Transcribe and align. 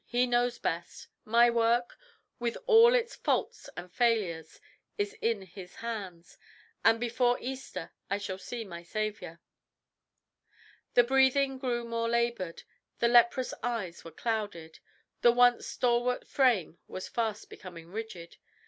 He 0.07 0.25
knows 0.25 0.57
best. 0.57 1.09
My 1.25 1.51
work, 1.51 1.95
with 2.39 2.57
all 2.65 2.95
its 2.95 3.15
faults 3.15 3.69
and 3.77 3.93
failures, 3.93 4.59
is 4.97 5.13
in 5.21 5.43
His 5.43 5.75
hands, 5.75 6.39
and 6.83 6.99
before 6.99 7.37
Easter 7.39 7.91
I 8.09 8.17
shall 8.17 8.39
see 8.39 8.65
my 8.65 8.81
Saviour." 8.81 9.39
The 10.95 11.03
breathing 11.03 11.59
grew 11.59 11.83
more 11.83 12.09
laboured, 12.09 12.63
the 12.97 13.07
leprous 13.09 13.53
eyes 13.61 14.03
were 14.03 14.09
clouded, 14.09 14.79
the 15.21 15.31
once 15.31 15.67
stalwart 15.67 16.25
frame 16.25 16.79
was 16.87 17.07
fast 17.07 17.47
becoming 17.47 17.85
rigid. 17.87 18.37